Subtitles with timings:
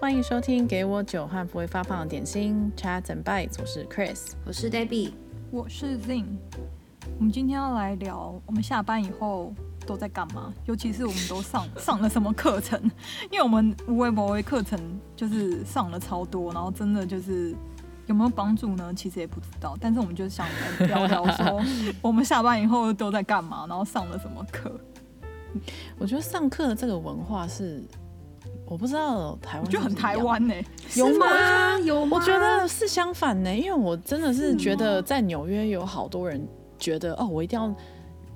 [0.00, 5.10] 欢迎收听《给我酒和不会发胖的点心》，Chat and Bites，我是 Chris，我是 Debbie，
[5.50, 6.36] 我是 Zing。
[7.18, 9.52] 我们今天要来聊我们下班以后
[9.84, 12.80] 都在干嘛，尤其是我们都上 上了什么课程，
[13.28, 14.78] 因为我们无为某为课程
[15.16, 17.52] 就是上了超多，然后真的就是
[18.06, 18.94] 有没有帮助呢？
[18.94, 21.60] 其实也不知道，但是我们就想来聊聊说
[22.00, 24.80] 我们下班以后都在干嘛，然后上了什么课。
[25.98, 27.82] 我觉得上课的这个文化是。
[28.68, 30.54] 我不知道台湾就很台湾呢？
[30.94, 31.78] 有吗？
[31.84, 32.18] 有吗？
[32.18, 36.46] 我觉得是相反呢，因为我真的是觉得在纽约有好多人
[36.78, 37.74] 觉得哦，我一定要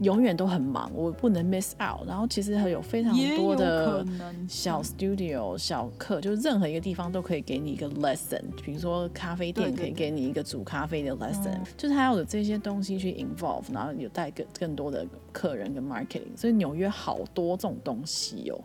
[0.00, 2.08] 永远都很忙，我不能 miss out。
[2.08, 4.04] 然后其实还有非常多的
[4.48, 8.40] 小 studio 小课，就是任何一个地方都可以给你一个 lesson。
[8.64, 16.34] 比如说咖啡店可以给你一个煮咖啡的 lesson，就是他要有这些东西去 involve，然后有带更更多的客人跟 marketing。
[16.36, 18.58] 所以纽约好多这种东西哦。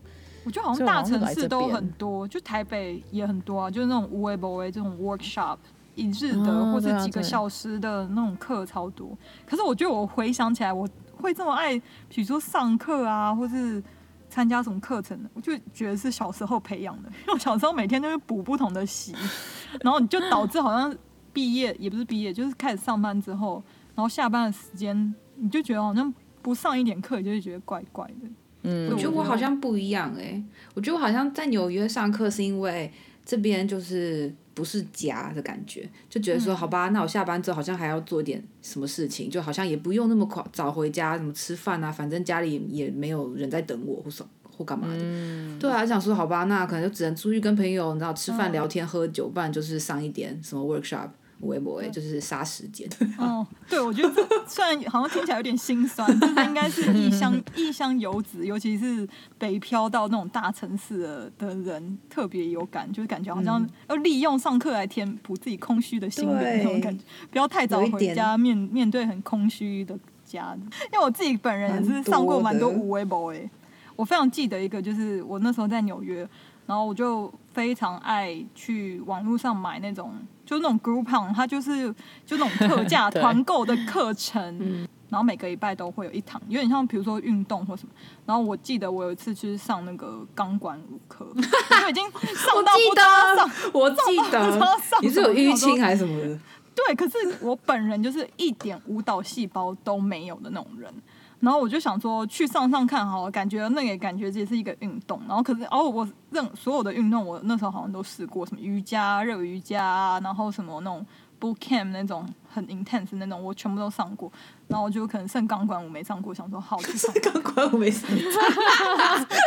[0.47, 5.57] 我觉得好像大城市都很多，就台北也很多啊，就是那种无为不为这种 workshop
[5.93, 9.09] 一日的、哦、或者几个小时的那种课超多。
[9.45, 13.83] 可是我觉得我回想起来，我会这么爱，比如说上课啊，或是
[14.29, 17.09] 参加什么课程，我就觉得是小时候培养的。
[17.09, 19.13] 因为我小时候每天都会补不同的习，
[19.83, 20.95] 然后你就导致好像
[21.33, 23.61] 毕业也不是毕业，就是开始上班之后，
[23.95, 28.29] 然后下班的时间你就觉得好像不上一点课，你就会觉得怪怪的。
[28.67, 32.91] 嗯，我觉得我好像不一样哎、欸，我觉得我好像在纽约上课是因为
[33.25, 44.97] 这边就是不是家的感觉，就觉得说好吧，那我下班之后好像还要做点什么事情，就好像也不用那么快早回家，什么吃饭啊，反正家里也没有人在等我或什或干嘛的。
[44.97, 51.09] 嗯、对啊，想说好吧，那可能就只能出去跟朋友，你知道吃饭聊天喝酒，不然就是上一点什么 workshop。
[51.41, 52.89] 微博就是杀时间。
[53.17, 59.07] 哦，对，我觉得虽然好像听起来有点心酸， 但是应该是异乡异乡游子，尤其是
[59.37, 70.57] 北漂到那种大城市的的人特别有感，就是感觉好像要利用上课来填补自己空虚的心灵那种感觉，不要太早回家面面对很空虚的家。
[70.91, 73.49] 因为我自己本人也是上过蛮多五微博诶，
[73.95, 76.27] 我非常记得一个，就是我那时候在纽约，
[76.65, 80.13] 然后我就非常爱去网络上买那种。
[80.45, 81.93] 就那种 Groupon，它就是
[82.25, 87.93] 就那种特价 团购的课程，对然后每个礼拜都会有一堂，有点像比如说运动或什么。
[88.25, 96.39] 然后我记得我有一次去上那个钢管舞课， 我就已经上到不知道上，我记得，我记得你是有淤青还是什么的？
[96.73, 100.93] 对，可是我本人就是一点舞蹈细胞都没有的那种人。
[101.39, 105.21] 然后我就想说去上上看好了，感觉那个感觉也是一个运动。
[105.27, 111.05] 然后可是哦，我任所有的运动，我那时候好像都试过，什么瑜伽、热瑜伽，然后什么那种
[111.39, 114.31] boot camp 那种很 intense 那种，我全部都上过。
[114.67, 118.17] 然后我就可能剩钢管舞没上过，想说好去上钢管舞没上过。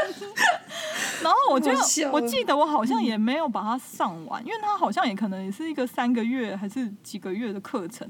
[1.22, 8.08] 然后我觉得我记得我好像也没有把它上完，因为它好像也可能也是一个三个月还是几个月的课程，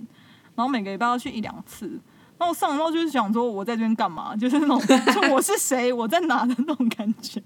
[0.55, 1.99] 然后每个礼拜要去一两次。
[2.41, 4.35] 然后上，然后就是想说，我在这边干嘛？
[4.35, 4.81] 就是那种，
[5.13, 7.39] 就我是谁，我在哪的那种感觉。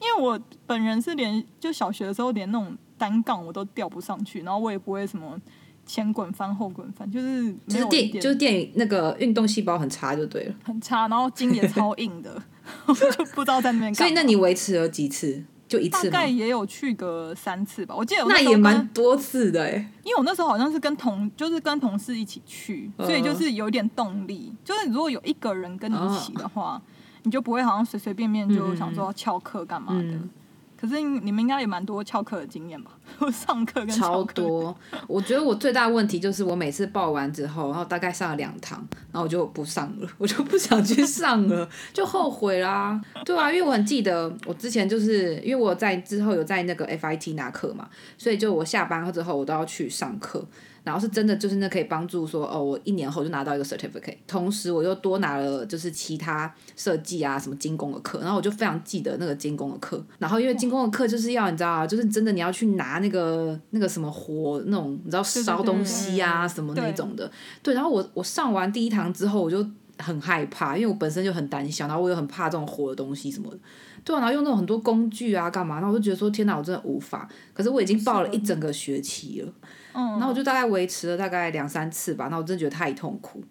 [0.00, 5.40] 因为我本人是连就小学的时候连那种单杠我都吊不上去，然后我也不会什么
[5.86, 12.42] 前滚翻后滚翻，就是没有就是电就是电那个运动细胞很差就对了，很差，然后筋也超硬的，
[12.86, 13.94] 我就不知道在那边。
[13.94, 15.44] 所以那你维持了几次？
[15.70, 17.94] 就一次，大概也有去个三次吧。
[17.96, 24.52] 我记得那，那也蛮多次的哎，因为我那时候好像是跟同，就是跟同事一起去，所以就是有点动力。
[24.64, 26.82] 就是如果有一个人跟你一起的话，哦、
[27.22, 30.02] 你就不会好像随随便便就想说要翘课干嘛的。
[30.02, 30.30] 嗯嗯
[30.80, 32.90] 可是你们应该也蛮多翘课的经验吧？
[33.18, 34.74] 我 上课跟超多。
[35.06, 38.78] 我觉得我最大的问题就是我每次报完之后，然后大概上了两堂，
[39.12, 43.00] 然后我就不上了， 我就不想去上了， 就后悔啦。
[43.24, 50.42] 对啊，因为我很记得我之前就是因为我在之后有在那个 FIT 拿课嘛，所以就我下班之后我都要去上课。
[50.90, 60.04] 然后是真的，就是那可以帮助说，哦，我一年后就拿到一个 certificate，同时我又多拿了就是其他设计啊什么精工的课，然后我就非常记得那个精工的课。
[60.18, 67.24] 然后因为精工的课就是要你知道啊，就是真的你要去拿那个那个什么火那种，你知道烧东西啊什么那种的。
[67.62, 69.64] 对，对，然后我我上完第一堂之后，我就
[69.98, 73.56] 很害怕，因为我本身就很胆小，然后我又很怕这种火的东西什么的。
[74.02, 77.28] 对啊，然后用那种很多工具啊干嘛，然后我就觉得说天哪，我真的无法。
[77.54, 79.52] 可是我已经报了一整个学期了。
[79.92, 83.42] 嗯，然后我就大概维持了大概两三次吧，那我真的觉得太痛苦，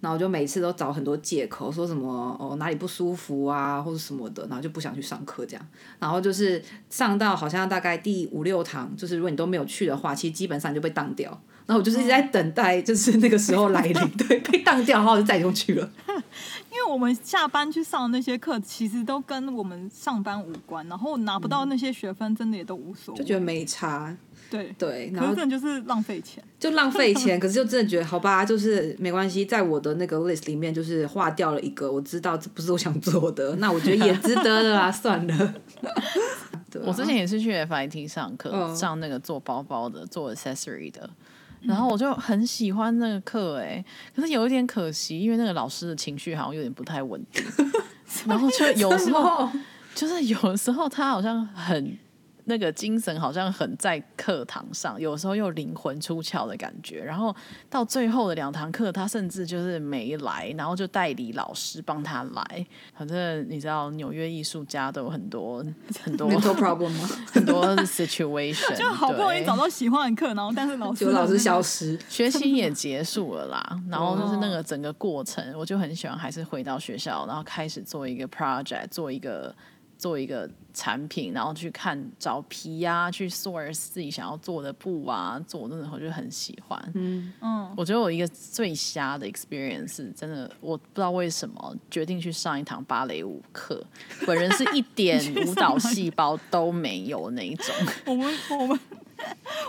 [0.00, 5.66] 然后我就每次都找很多借口，说什么哦哪里不舒服啊或者什么的，然后就不想去上课这样，
[5.98, 11.30] 然后就是上到好像大概第五六堂，就是如果你都没有去的话，其实基本上就被当掉，
[11.66, 15.90] 然后我就是一直在等待，就是那个时候来临， 对，被当掉，然后我就再也不去了。
[16.72, 24.16] 因为我们下班去上的那些课，其实都跟我们上班无关，然后拿不到那些学分，真的也都无所谓，就觉得没差。
[24.52, 27.40] 对对，然后真的就是浪费钱，就浪费钱。
[27.40, 35.54] 可是就真的觉得 好吧，就是没关系，在我的那个 list 里面，就是划掉了一个，我知道这不是我想做的， 那我觉得也值得的啦， 算了。
[36.84, 41.08] 我之前也是去 FIT 上课，嗯、上那个做包包的，做 accessory 的，
[41.62, 43.82] 然后我就很喜欢那个课，哎，
[44.14, 47.42] 可是有一点可惜，因为那个老师的情绪好像有点不太稳定，
[48.26, 49.48] 然后就有时候，
[49.94, 51.96] 就是有时候他好像很。
[52.44, 57.02] 那个精神好像很在课堂上，有时候又灵魂出窍的感觉。
[57.02, 57.34] 然后
[57.70, 62.66] 到最后的两堂课，他甚至就是没来，然后就代理老师帮他来。
[62.96, 65.64] 反正你知道，纽约艺术家都有很多
[66.02, 67.08] 很多 mental problem 吗？
[67.32, 73.80] 很多 situation，就好不容易找到喜欢的课，然后但是老师就老师消失，学习也结束了啦。
[73.88, 79.54] 然后就是那个整个过程，我就很喜欢，还是回到学校，然后开始做一个 project，做一个。
[80.02, 86.92] 做一个产品，然后去看找皮呀、啊，去 source 自己想要做的布啊，做的时候就很喜欢。
[86.96, 93.80] 嗯嗯，我觉得我一个最瞎的 experience，真的我不知道为什么决定去上一堂芭蕾舞课，
[94.26, 97.72] 本人是一点舞蹈细胞都没有那一种。
[98.06, 98.80] 我们我 们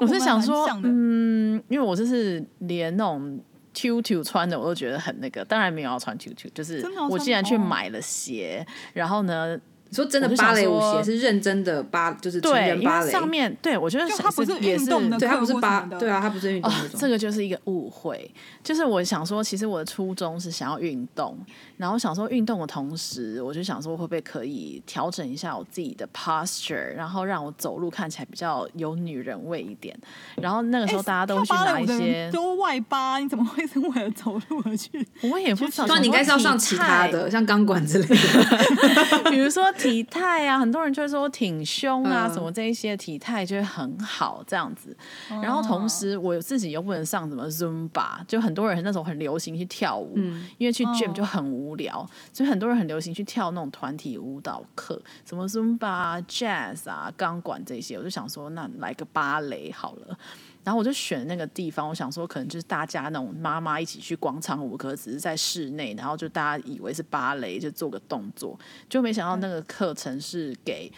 [0.02, 3.40] 我是想说，嗯，因为我就是连那种
[3.72, 9.56] tutu 穿的我都觉得很那个，当然没有要穿 tutu，就是我既然去买了鞋，然后呢。
[9.94, 13.12] 你说真的芭蕾舞鞋是认真的芭，就是成人芭蕾。
[13.12, 16.90] 上面对我觉得它不是运动的，对，它不是芭，对啊，它不是运动的。
[16.98, 18.28] 这个就是一个误会。
[18.64, 21.38] 就是我想说，其实我的初衷是想要运动，
[21.78, 29.96] 然后想说运动的同时，我就想说会不会可以调整一下我自己的 posture，然后让我走路看起来比较有女人味一点。
[30.38, 35.08] 然后那个时候大家都会去拿一些都外八，你怎么会是为了走路而去？
[35.22, 39.72] 我也不知道，你应该是要上其他的，像钢管之类的， 比如说。
[39.84, 44.96] 体态啊，很多人就会说挺胸啊，什么这一些体态就会很好这样子。
[45.42, 50.18] 然后同时我自己又不能上什么 Zumba，就很多人那时候很流行去跳舞，
[50.58, 57.98] 因为去 gym 就很无聊，所以很多人很流行去跳那种团体舞蹈课，什么 Zumba、Jazz 啊、钢管这些。
[57.98, 60.18] 我就想说，那来个芭蕾好了。
[60.64, 68.58] 然后我就选那个地方，我想说可能就是大家那种妈妈一起去广场舞，可只是在室内，然后就大家以为是芭蕾，就做个动作，
[68.88, 70.92] 就没想到那个课程是给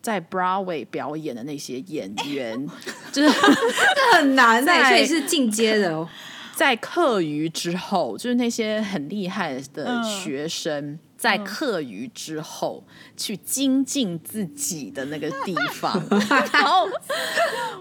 [0.00, 2.66] 在 Broadway 表演的那些演员，
[3.12, 3.28] 就是
[4.12, 6.08] 这很难，所以是进阶的哦。
[6.54, 10.90] 在课余之后，就是那些很厉害的学生。
[10.92, 12.82] 嗯在课余之后
[13.16, 16.00] 去精进自己的那个地方，
[16.52, 16.88] 然后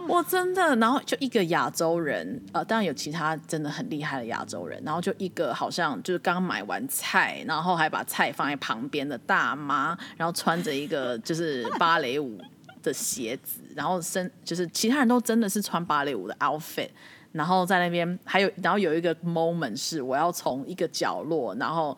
[0.07, 12.41] 我真的，然后就一个亚洲人，呃，当然有其他真的很厉害的亚洲人，然后就一个好像就是刚买完菜，然后还把菜放在旁边的大妈，然后穿着一个就是芭蕾舞
[12.81, 16.89] 的鞋子，然后身就是其他人都真的是穿芭蕾舞的 outfit。
[17.31, 21.97] 然后在那边还有，然后有一个 moment 是我要从一个角落，然后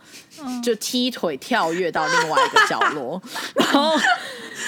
[0.64, 3.22] 就踢腿跳跃到另外一个角落，
[3.56, 3.92] 然后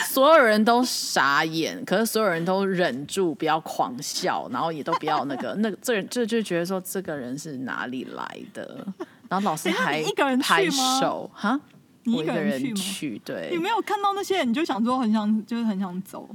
[0.08, 8.86] 所有人都傻眼，可是所有人都忍住不要狂笑，然后也都不要那个 那个这人就就觉得说这个人是哪里来的，
[9.28, 10.02] 然后老师还
[10.42, 11.60] 拍手哈，
[12.04, 12.74] 你一个人？
[12.76, 16.30] 去，对，你没有看到那些人，你就想说很想就是很想走。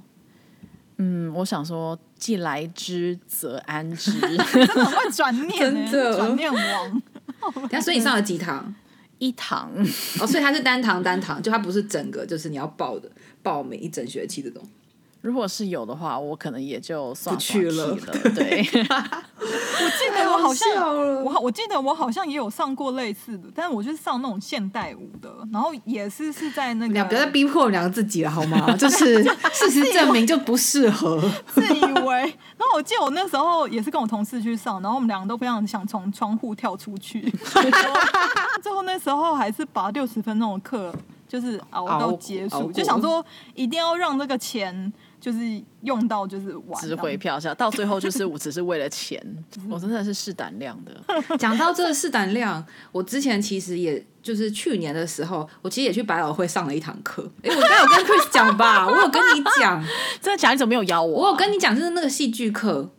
[0.99, 4.12] 嗯，我想说，既来之则安之，
[4.52, 7.02] 真的很会转念，真的转念王。
[7.70, 8.75] 那所以你上了几堂？
[9.18, 9.73] 一堂
[10.20, 13.11] 哦，所以它是单堂单堂，就它不是整个，就是你要报的
[13.42, 14.62] 报每一整学期这种。
[15.26, 17.97] 如果是有的话，我可能也就算不去了。
[18.33, 26.95] 对， 我记得我好像我好，我记得我好像也有上过类似的，但是我就是上那种现代舞的，然后也是是在那个。
[26.95, 28.71] 你不要再逼迫我们两个自己了好吗？
[28.78, 31.21] 就是事实证明就不适合。
[31.52, 37.28] 自以为，然后我记得我那时候也是跟我同事去上，然后我们两个都非常想从窗户跳出去，
[38.62, 40.95] 最后那时候还是把六十分钟的课
[41.26, 44.92] 就是熬到结束，就想说一定要让这个钱。
[45.20, 45.38] 就是
[45.82, 49.20] 用到就是玩，值回票价，到最后就是我只是为了钱，
[49.68, 50.92] 我真的是试胆量的。
[51.38, 57.28] 讲到这个试胆量，我之前其实也就是去年的时候，我其实也去百老汇上了一堂课。
[57.42, 58.87] 哎、欸，我应该有跟 Chris 讲吧？
[58.87, 59.82] 我有跟你讲，
[60.20, 60.54] 真的假的？
[60.54, 61.23] 你怎么没有邀我？
[61.23, 62.90] 我有跟你讲，就是那个戏剧课。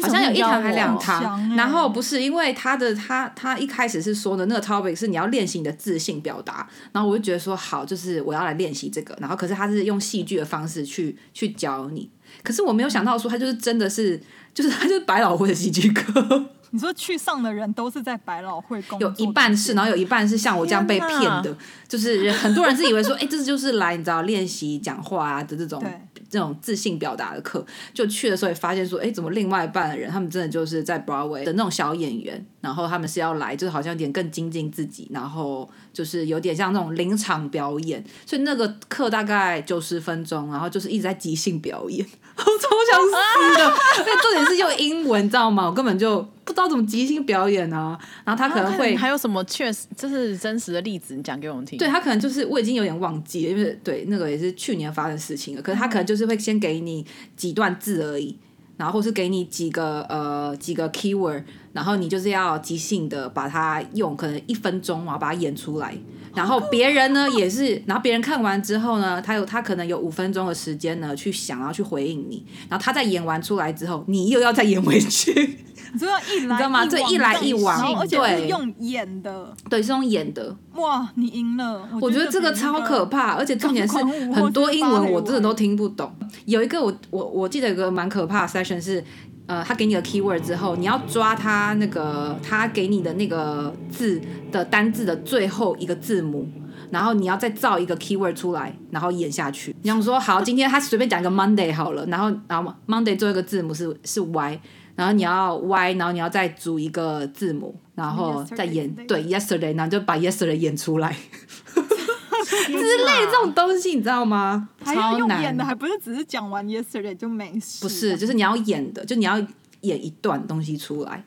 [0.00, 12.10] 好像有一堂还两堂，然后不是因为他的他他一开始是说的那个 topic 是你要练习你的自信表达，然后我就觉得说好，就是我要来练习这个，然后可是他是用戏剧的方式去去教你，
[12.42, 14.20] 可是我没有想到说他就是真的是
[14.52, 21.56] 就是他就是百老汇的戏剧课，你说去上的人都是在百老汇工 作，有一半是，然后有一半是像我这样被骗的，
[21.88, 25.82] 就是很多人是以为说，哎、欸，这就是来你知道练习讲话啊的这种。
[26.28, 42.06] 这种自信表达的课，就去的时候也发现说，哎，怎么另外一半的人，他们真的就是在 Broadway 的那种小演员，然后他们是要来，就是好像有点更精进自己，然后就是有点像那种临场表演，所以那个课大概九十分钟，然后就是一直在即兴表演，
[42.38, 45.66] 我超想死的，因为重点是用英文，你知道吗？
[45.66, 46.24] 我根本就。
[46.48, 51.78] 不知道怎么即兴表演啊，然后他可能会还有什么确实这是真实的例子，你讲给我们听。
[51.78, 55.60] 对，他可能就是我已经有点忘记了，因为对那个也是去年发生的事情了。
[55.60, 57.04] 可是他可能就是会先给你
[57.36, 58.34] 几段字而已，
[58.78, 61.42] 然后是给你几个呃几个 keyword，
[61.74, 65.94] 然后你就是要即兴的把它用，可能一分钟啊把它演出来。
[66.34, 72.44] 然后别人呢也是，然后别人看完之后呢，他有他可能有五分钟的时间呢去想，然后去回应你。
[72.68, 75.58] 然后他在演完出来之后，你又要再演回去。
[75.92, 76.86] 你知道一来，你知道吗？
[76.86, 80.54] 这一来一往，而且是用演的，对，是用演的。
[80.74, 81.88] 哇，你赢了！
[82.00, 83.96] 我觉得这个超可怕，而且重点是
[84.32, 86.12] 很多英文我真的都听不懂。
[86.44, 89.02] 有一个我我我记得有个蛮可怕的 session 是，
[89.46, 94.20] 呃，他给你个 keyword 之后，你要抓他那个他给你的那个字
[94.52, 96.46] 的单字的最后一个字母，
[96.90, 99.74] 然后你要再造一个 keyword 出来，然后演下去。
[99.82, 104.60] 你想说好，今天他随便讲一个 Monday 好了，然后然后 Monday 最后一个字母是是 Y。
[104.98, 114.68] 然后你要 Y，然后你要再组一个字母，然后再演对 yesterday，然后就把 yesterday 演出来之类这种东西，你知道吗？
[114.82, 117.80] 还要用演的，还不是只是讲完 yesterday 就没事？
[117.80, 119.38] 不是，就是你要演的，就你要
[119.82, 121.24] 演一段东西出来。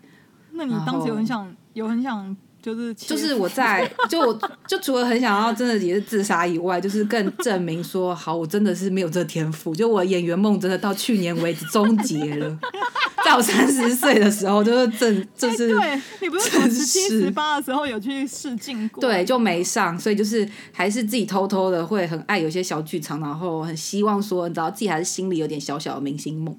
[0.51, 2.35] 那你当时有很想，有很想。
[2.61, 9.73] 就是就是我在 就我就除了很想要真的也是自杀以外，就是更证明说好，我真的是没有这天赋。
[9.73, 12.59] 就我演员梦真的到去年为止终结了，
[13.25, 19.01] 在我三十岁的时候就是正就是、欸、对你不是十七十八的时候有去试镜过？
[19.01, 26.55] 对，就没上，所以就是还是自己偷偷的会很爱有些小剧场，然后很希望说你知道自己还是心里有点小小的明星梦。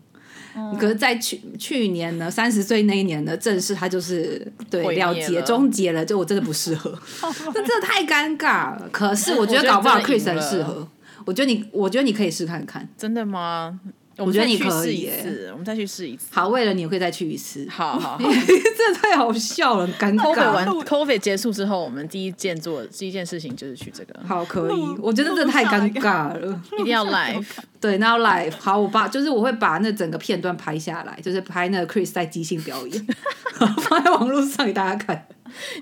[0.55, 5.15] 嗯、可是，在去去年呢，三十岁那一年呢，正式他就是对了。
[5.15, 6.99] 结终结了，就我真的不适合，
[7.55, 8.89] 这真的太尴尬了。
[8.93, 10.87] 可是我觉得搞不好 Chris 很适合，
[11.25, 13.81] 我觉得你，我觉得你可以试看看，真的吗？
[14.19, 15.09] 我觉得你可以，
[15.51, 16.27] 我们再去试一次。
[16.31, 17.67] 好，为了你，我可以再去一次。
[17.71, 20.35] 好好好，这 太好笑了，尴尬。
[20.35, 24.21] COVID 完，COVID 结束之后，我们第一件做第一件事情就是去这个。
[24.27, 24.81] 好，可以。
[24.99, 27.45] 我觉得这太尴尬了， 一定要 live。
[27.81, 28.53] 对，那要 live。
[28.59, 33.07] 好，我把就是我会把那整个片段拍下来，就是拍那个 Chris 在即兴表演，
[33.89, 35.27] 放在网络上给大家看。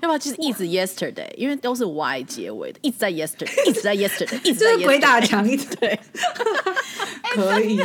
[0.01, 5.97] 要不要就是一直 yesterday，因为都是 y 结尾的，一直在 yesterday，一直在 yesterday，一直在 yesterday，就是鬼打墙，一直对，
[7.33, 7.77] 可以，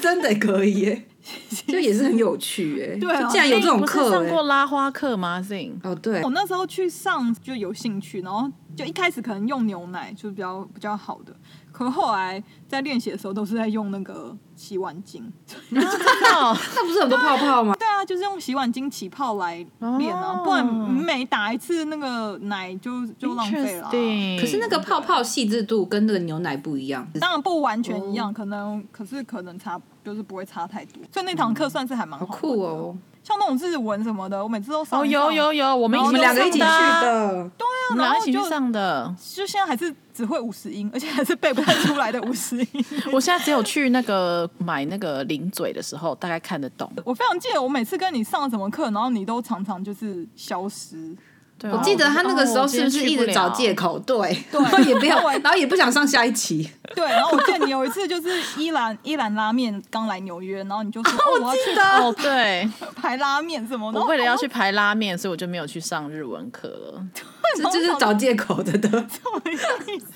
[0.00, 0.26] 真的。
[0.38, 1.04] 可以耶，
[1.66, 2.98] 就也是很有趣耶。
[3.00, 11.34] 对，竟然有这种课，欸、上过拉花课吗？Sing 哦，对，我那时候去上就有兴趣，然后就一开始可能用牛奶就是比较比较好的。
[11.72, 15.20] 可后来在练习的时候，都是在用那个洗碗巾，
[15.70, 17.74] 那不是很多泡泡吗？
[17.78, 19.56] 对啊，就是用洗碗巾起泡来
[19.98, 23.88] 练啊，不然每打一次那个奶就就浪费了。
[23.90, 32.96] 对，可是那个泡泡细致度跟那个牛奶不一样，当然不完全一样，可能可是可能差就是不会差太多，所以那堂课算是还蛮好酷哦。
[33.26, 35.00] 像那种日文什么的，我每次都上。
[35.00, 37.50] 哦，有有有，我们两个一起去的。
[37.58, 39.12] 对啊，我们俩一起去上的。
[39.34, 42.84] 就现在还是只会五十音，而且还是背不太出来的五十音。
[43.12, 46.88] 我现在只有去那个买那个零嘴的时候，大概看得懂。
[47.04, 51.12] 我非常记得，我每次跟你上什么课，然后你都常常就是消失。
[51.58, 53.98] 对我记得他那个时候是不是一直找借口？
[54.00, 56.70] 对，对，然后也不要，然后也不想上下一期。
[56.94, 63.98] 对，然后我记得你有一次就是伊兰伊兰拉面刚来纽约，然后你就说我记得哦，对， 排拉面什么的。
[63.98, 67.02] 我为了要去排拉面，所以我就没有去上日文课了。
[67.56, 68.88] 这就是找借口的的。
[69.08, 70.12] 什么意思？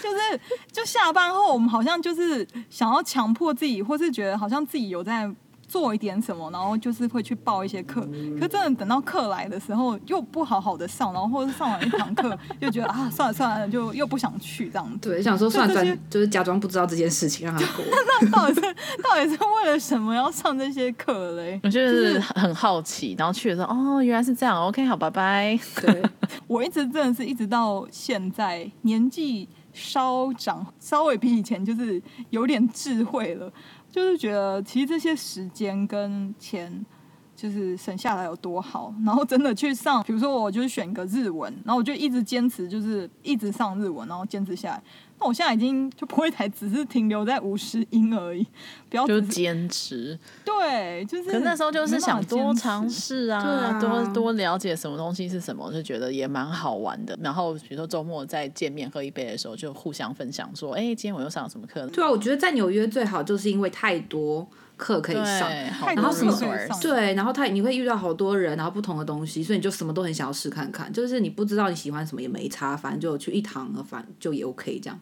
[0.00, 5.28] 就是就下班后，我们好像就是想要强迫自己，或是觉得好像自己有在。
[5.68, 8.00] 做一点什么，然后就是会去报一些课，
[8.40, 14.98] 可真的等到课来的时候又不好好的上，然后或者是上完一堂课 就觉得啊算了算了，就又不想去这样子。
[15.10, 17.84] 对，想说算了，就是假装不知道这件事情让他过。
[18.20, 18.60] 那到底是
[19.02, 21.60] 到底是为了什么要上这些课嘞？
[21.62, 25.58] 我就是很好奇，然后去的时候哦原来是这样，OK 好，拜拜。
[25.82, 26.02] 对，
[26.46, 33.52] 我一直真的是一直到现在年纪稍长，稍微比以前就是有点智慧了。
[33.98, 36.86] 就是觉得，其实这些时间跟钱
[37.34, 44.82] 就是省下来有多好，然后真的去上，比如说我就是选个日文，然后我就一直坚持，就是一直上日文，然后坚持下来。
[45.20, 48.46] 那我现在已经就不会才只是停留在五十音而已，
[48.88, 50.18] 不要就是坚持。
[50.44, 51.30] 对，就是。
[51.30, 57.18] 可那时候就是想多尝试啊，啊多多了解什么东西是什么，就觉得也蛮好玩的。
[57.22, 61.86] 然后比如说周末再见面喝一杯的时候，就互相分享说，哎，今天我又上了什么课？
[61.88, 64.46] 对啊，我觉得在纽约最好就是因为太多
[64.78, 65.50] 课可以上，
[65.94, 66.32] 然后什么
[66.80, 70.90] 对，然后他你会遇到好多人，然后不同的东西，所以你就什么都很想要试看看。
[70.90, 74.98] 就是你不知道你喜欢什么也没差，反正就去一堂，反正就也 OK 这样。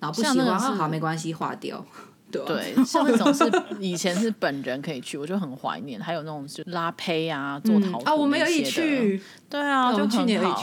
[0.00, 1.84] 然后不喜欢，好好没关系，划掉。
[2.30, 5.98] 对，对，像那种是以前是本人可以去，我就很怀念。
[5.98, 9.18] 还有那种就拉胚啊，做陶土啊，我们有一起去。
[9.48, 10.62] 对啊，就去年好。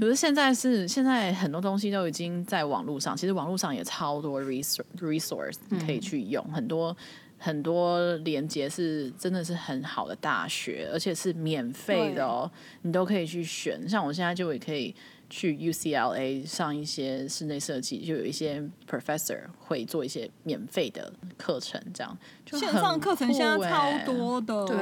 [0.00, 6.96] 可是现在是现在很多东西都已经在网络上，其实网络上也超多 resource resource 可以去用，很多
[7.42, 12.50] 很多连接是真的是很好的大学，而且是免费的哦，
[12.82, 13.88] 你都可以去选。
[13.88, 14.94] 像我现在就也可以。
[15.34, 24.66] 去 UCLA 上一些室内设计，就有一些 professor 会做一些免费的课程，这样就线上课程现在超多的。
[24.66, 24.76] 对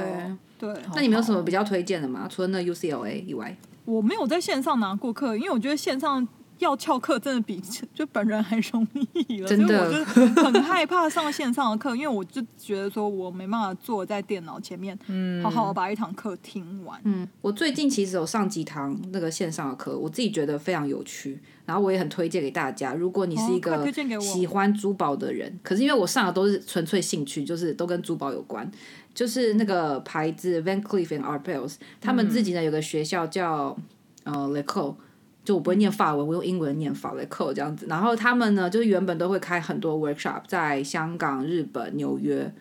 [0.58, 2.26] 对，对那你们有什么比较推荐的吗？
[2.28, 6.26] 除了那 UCLA 以外，我没有在线上拿过课，因为我觉得线上。
[6.60, 7.60] 要翘课真的比
[7.92, 15.40] 就本人还容易了，真的，所以我就很害怕上线上的课，因为我就觉得说我没办法坐在电脑前面，嗯。
[15.42, 17.00] 好好把一堂课听完。
[17.04, 22.94] 嗯，我最近其实有上几堂那个线上的课，我自己觉得非常有趣，然后我也很推荐给大家。
[22.94, 23.90] 如果你是一个
[24.20, 28.70] 喜欢珠宝的人，可是因为我上的都是纯粹兴趣，就是都跟珠宝有关，
[29.14, 33.76] 就是那个牌子 Van Cleef and Arpels，他们自己呢有个学校叫
[34.24, 34.94] 呃 L'Ecole
[35.44, 37.86] 就我不会念法文，我用英文念法来扣这样子。
[37.88, 42.52] 然后他们呢，就是原本都会开很多 workshop，在香港、日本、纽约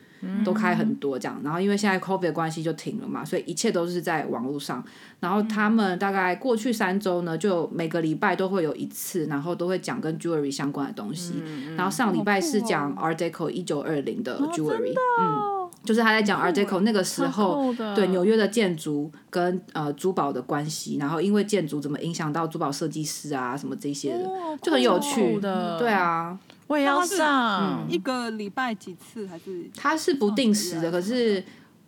[0.43, 1.39] 都开很多这样。
[1.43, 4.83] 然后因为现在 COVID 的关系就停了嘛，所以一切都是在网络上。
[5.19, 11.43] 然后他们大概过去三周呢，就每个礼拜都会有一次，然后都会讲跟 jewelry 相关的东西。
[11.75, 15.58] 然后上礼拜是讲 Art Deco 一九二零的 jewelry，嗯。
[15.89, 24.29] 就是他在讲 Art Deco 那个时候，对纽约的建筑跟呃珠宝的关系，然后因为建筑怎么影响到珠宝设计师啊什么这些的，
[24.61, 25.79] 就很有趣的。
[25.79, 27.83] 对啊，我也要上。
[27.89, 29.67] 一个礼拜几次还是？
[29.75, 31.43] 他是不定时的，可是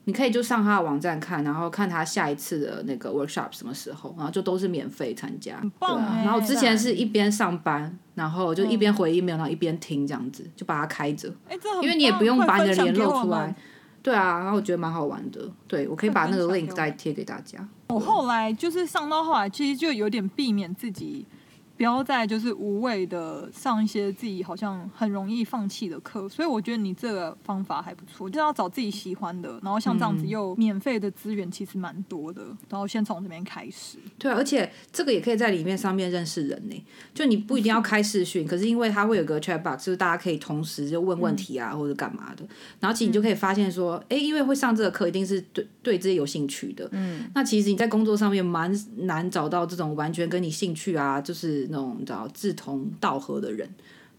[0.06, 5.62] 你可以就上他的网站看，然后看他下一次的那个 workshop 什么时候，然后就都是免费参加。
[5.80, 11.32] 对啊，然后之前是一边上班，然后就一边回 email，然后一边听这样子，就把它开着。
[11.84, 13.56] 因为你也不用把你的脸露出来。
[14.04, 15.50] 对啊，然后我觉得蛮好玩的。
[15.68, 17.68] 对，我可以把那个 link 再贴给大家。
[17.90, 21.26] 我后来就是上到后来，其实就有点避免自己。
[21.78, 33.98] 不要再就是无谓的上一些自己好像很容易放弃的课，所以我觉得你这个方法还不错，就是要找自己喜欢的，然后像这样子又免费的资源其实蛮多的，然后先从这边开始。
[34.20, 42.46] 对，而且这个也可以在里面上面认识人呢，就你不一定要开视讯，可是因为它会有个 chat box，就是大家可以同时就问问题啊，或者干嘛的，
[42.80, 51.71] 然后其实你就可以发现说，哎，因为会上这个课一定是对对自己有兴趣的，嗯，那其实你在工作上面蛮难找到这种完全跟你兴趣啊，就是。
[51.72, 53.68] 那种你知道志同道合的人，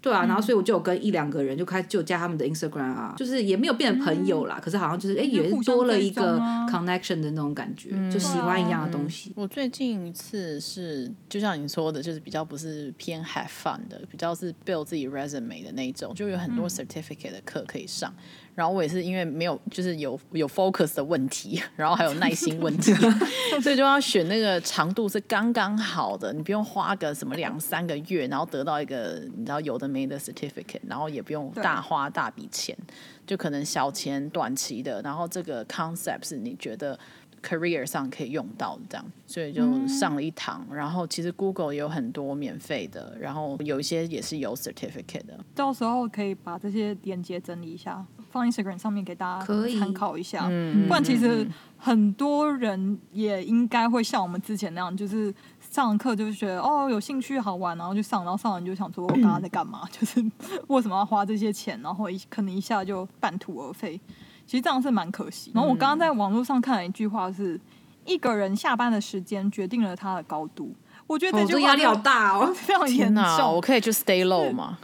[0.01, 6.39] 对啊，然后所以我就有跟一两个人就开始就加他们的 Instagram 啊，就是也没有变成朋友啦，可是好像就是哎，也是多了一个
[6.69, 9.33] connection 的那种感觉，就喜欢一样的东西。
[9.37, 18.13] 我最近一次是就像你说的，就是比较不是偏 have fun 的，比较是 build 自己 resume 的那一种，就有很多 certificate 的课可以上。
[18.55, 22.93] 然后我也是因为没有，就是有有 focus 的问题，然后还有耐心问题，
[23.63, 32.77] 所以就要选那个长度是刚刚好的，你不用花个什么两三个月，然后得到一个你知道有的没的 certificate，然后也不用大花大笔钱，
[33.27, 36.99] 就可能小钱短期的，然后这个 concept 是你觉得
[37.43, 40.67] career 上可以用到的这样，所以就上了一堂。
[40.71, 48.05] 然后其实 Google 也有很多免费的，然后有一些也是有 certificate 的，到时候可以把这些链接整理一下。
[48.33, 49.47] 放 Instagram 上面给大家
[49.79, 59.83] 参考一下，嗯、不然其实很多人也应该会像我们之前那样，就是上课就是觉得哦有兴趣好玩，然后就上，然后上完就想说我刚刚在干嘛？
[59.85, 60.25] 嗯、 就是
[60.69, 61.79] 为什么要花这些钱？
[61.83, 64.01] 然后一可能一下就半途而废，
[64.47, 65.53] 其实这样是蛮可惜。
[65.55, 67.61] 然后我刚刚在网络上看了一句话是：
[68.07, 70.75] 一个人下班的时间决定了他的高度。
[71.07, 73.55] 我觉得这句话压力好大哦， 非常严重。
[73.55, 74.79] 我可以就 stay low 吗？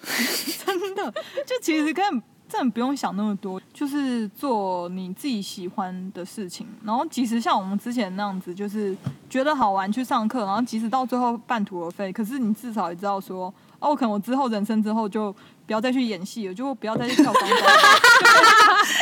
[0.66, 1.10] 真的，
[1.46, 2.22] 就其实跟。
[2.48, 6.66] 真的不用想那么多，就是做你自己喜欢的事情。
[6.82, 8.96] 然后即使像我们之前那样子，就是
[9.28, 15.30] 觉得好玩去上课，然后即使到最后半途而废，可是你至少也知道说，哦，可能我之后人生之后就
[15.66, 17.60] 不要再去演戏了，就不要再去跳钢管，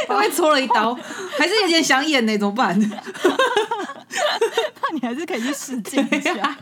[0.09, 0.93] 他被戳了一刀，
[1.39, 2.77] 还是有点想演呢，怎么办？
[2.79, 2.87] 那
[4.93, 6.59] 你还是可以去试镜一下。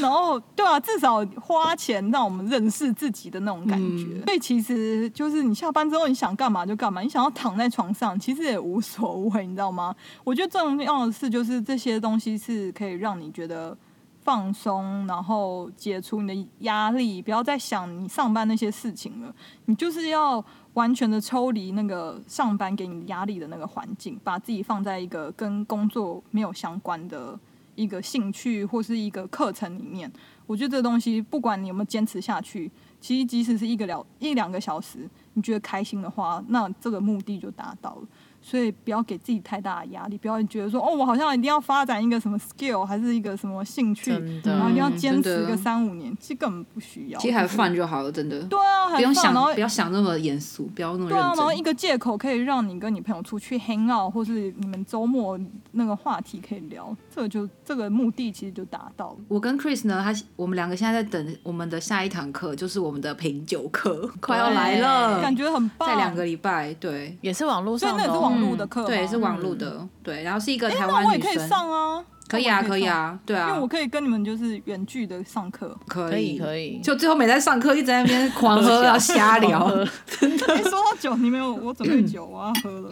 [0.00, 4.06] 然后，对啊，至少花钱让我们认识自己的那种感觉。
[4.16, 9.94] 嗯、所以其实就是你下班之后你想干嘛就干嘛，你想要躺在床上其实也无所谓，你知道吗？
[10.24, 13.76] 我觉得重要的是就是这些东西是可以让你觉得
[14.22, 19.34] 放松，然后解除你的压力，不要再想你上班那些事情了。
[19.66, 27.38] 你就是要完全的抽离那个上班给你压力的那个环境，把自己放在一个跟工作没有相关的。
[27.80, 30.10] 一个兴趣或是一个课程里面，
[30.46, 38.02] 我觉得这东西不管你有没有坚持下去，其实即使是一个了一两个小时，你觉得开心的话，那这个目的就达到了。
[38.42, 44.10] 所以不要给自己太大的压力，不要觉得说哦，我好像一定要发展一个什么 skill，还是一个什么兴趣，
[44.44, 47.20] 然后一定要坚持个三五年，其实根本不需要。
[47.20, 48.40] 其实还放就好了，真的。
[48.44, 51.18] 对啊，不用想，不要想那么严肃，不要那么认真。
[51.18, 55.38] 对啊，然后一个借口可以让你跟你朋友出去 hang out，或是你们周末
[55.72, 59.16] 那个话题可以聊，这个就这个目的其实就达到了。
[59.28, 65.88] 我跟 Chris 呢，他我们两个现在在等我们的下一堂课，就是我们的品酒课，快要来了，感觉很棒。
[65.88, 69.06] 在两个礼拜，对，也是网络上的，网络的课，对。
[69.06, 79.68] 是网络的，嗯、对，然后是一个台湾女生，欸、我也可以上啊，可以啊，可以啊，对啊，因为我可以跟你们就是远距的上课，可以，可以，就最后没在上课，一直在那边狂喝，啊 瞎聊，
[80.06, 80.46] 真的。
[80.54, 82.90] 欸、说到酒，你没有，我准备 酒，我要喝了。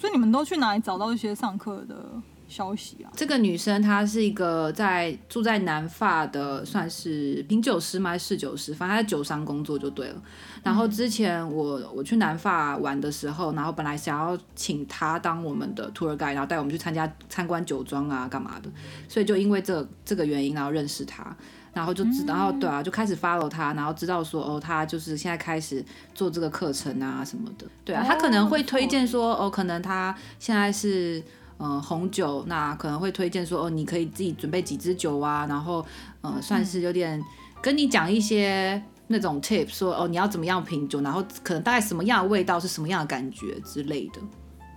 [0.00, 1.94] 所以你们都去哪里找到一些上课的？
[2.48, 8.16] 消息啊，这个女生她是一个在住在南法的，算是品酒师吗？
[8.16, 8.74] 是侍酒师？
[8.74, 10.22] 反正她在酒商工作就对了。
[10.62, 18.70] 然后之前我我去南法玩的时候，然后本来想要请她当我们的 tour guide，然后带我们去参加参观酒庄啊，干嘛的。
[19.08, 21.36] 所以就因为这这个原因，然后认识她，
[21.72, 25.84] 然后就知，然后对啊，就开始 follow 她，然后知道说哦，她就是现在开始
[26.14, 27.66] 做这个课程啊什么的。
[27.84, 31.22] 对啊，她可能会推荐说哦，可能她现在是。
[31.58, 35.84] 嗯、呃，红酒那可能会推荐说哦，你可以自己准备几支酒啊，然后
[36.20, 37.22] 呃，算是有点
[37.60, 44.20] 跟你讲一些那种 tips，说哦，你要怎么样品酒，然后可能大概什么样的味道是什么样的感觉之类的。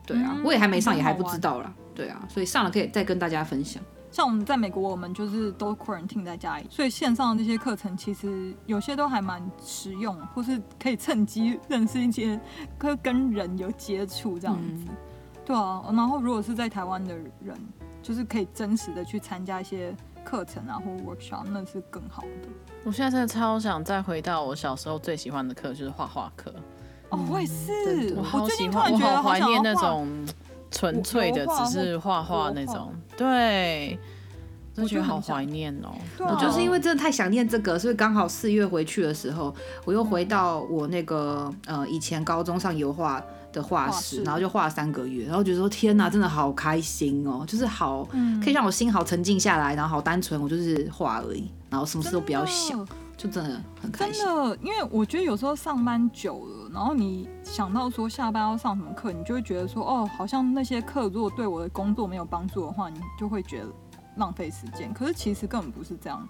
[0.06, 1.74] 对啊，嗯、我也还没上，也还不知道啦。
[1.94, 3.82] 对啊，所以上了可以再跟大家分享。
[4.10, 12.38] 像我们在美国，我们就是都 quarantine 在家里，所以线上的这些课程其实有些都还蛮实用，或是可以趁机认识一些
[12.78, 14.86] 跟跟人有接触这样子。
[14.90, 14.98] 嗯
[15.46, 17.56] 对啊，然后如果是在台湾的人，
[18.02, 22.28] 就是可以真实的去参加一些课程啊，或 workshop，那是更好的。
[22.84, 26.54] 我现在真的超想再回到我小时候最喜欢的课，就是画画课。
[27.10, 30.08] 哦，我也是，我好喜欢，我好怀念那种
[30.72, 32.94] 纯粹的，只是画画那种。
[33.18, 34.00] 对，
[34.74, 35.92] 真觉得好怀念哦。
[36.20, 43.22] 我就是因为真的太想念这个，所以刚好四月回去的时候，我又回到我那个呃以前高中上油画
[43.52, 48.04] 的画室，然后就画了三个月，然后觉得说天哪，真的好开心哦，就是好
[48.44, 52.88] 可以让我心好沉静下来，然后好单纯，我就是画而已，然后什么事都不要想，
[53.18, 54.24] 就真的很开心。
[54.24, 63.68] 真的，因为我觉得有时候上班久了，然后你想到说下班要上什么课，你就会觉得说哦，好像那些课如果对我的工作没有帮助的话，你就会觉得
[64.18, 64.94] 浪费时间。
[64.94, 66.28] 可是其实根本不是这样，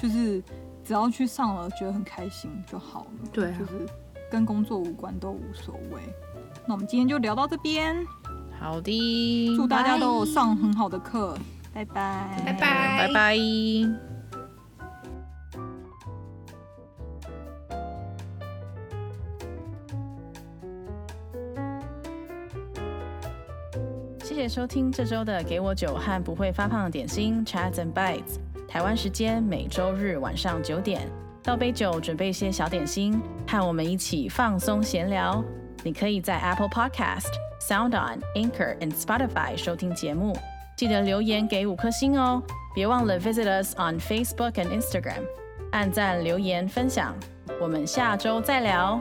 [0.00, 0.42] 就是
[0.84, 3.28] 只要去上了，觉得很开心就好了。
[3.32, 3.86] 对啊，就是
[4.30, 6.02] 跟工作无关都无所谓。
[6.68, 7.96] 那我们今天就聊到这边，
[8.60, 11.34] 好的，祝大家都有上很好的课，
[11.72, 13.36] 拜拜，拜拜，拜拜。
[24.22, 28.36] 谢谢收听这周的《给我酒和不会发胖的点心》Chats and Bites，
[28.68, 31.10] 台湾时间每周日晚上九点，
[31.42, 35.42] 倒杯酒，准备一些小点心，和我们一起放松闲聊。
[35.84, 40.36] 你可以在 Apple Podcast、SoundOn、Anchor 和 Spotify 收听节目，
[40.76, 42.42] 记得留言给五颗星哦！
[42.74, 45.22] 别忘了 visit us on Facebook and Instagram，
[45.72, 47.14] 按赞、留言、分享，
[47.60, 49.00] 我们下周再聊。